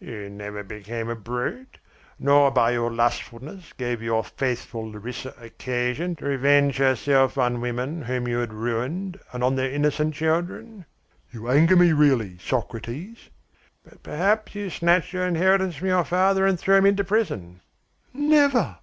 "You 0.00 0.28
never 0.28 0.62
became 0.62 1.08
a 1.08 1.14
brute, 1.16 1.78
nor 2.18 2.50
by 2.50 2.72
your 2.72 2.90
lustfulness 2.92 3.72
gave 3.72 4.02
your 4.02 4.22
faithful 4.22 4.90
Larissa 4.90 5.32
occasion 5.40 6.14
to 6.16 6.26
revenge 6.26 6.76
herself 6.76 7.38
on 7.38 7.62
women 7.62 8.02
whom 8.02 8.28
you 8.28 8.36
had 8.36 8.52
ruined 8.52 9.18
and 9.32 9.42
on 9.42 9.56
their 9.56 9.70
innocent 9.70 10.12
children?" 10.14 10.84
"You 11.32 11.48
anger 11.48 11.74
me, 11.74 11.94
really, 11.94 12.36
Socrates." 12.36 13.30
"But 13.82 14.02
perhaps 14.02 14.54
you 14.54 14.68
snatched 14.68 15.14
your 15.14 15.26
inheritance 15.26 15.76
from 15.76 15.88
your 15.88 16.04
father 16.04 16.44
and 16.44 16.60
threw 16.60 16.74
him 16.76 16.84
into 16.84 17.02
prison?" 17.02 17.62
"Never! 18.12 18.76